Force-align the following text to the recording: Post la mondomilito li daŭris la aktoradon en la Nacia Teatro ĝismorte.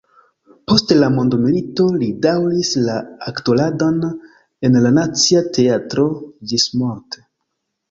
Post 0.69 0.93
la 1.01 1.09
mondomilito 1.17 1.85
li 2.03 2.07
daŭris 2.23 2.71
la 2.87 2.95
aktoradon 3.33 4.01
en 4.71 4.81
la 4.87 4.95
Nacia 4.97 5.47
Teatro 5.61 6.09
ĝismorte. 6.55 7.25